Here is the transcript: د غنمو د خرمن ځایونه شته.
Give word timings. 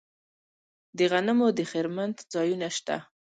د 0.97 0.99
غنمو 1.11 1.47
د 1.57 1.59
خرمن 1.69 2.09
ځایونه 2.33 2.67
شته. 2.77 2.97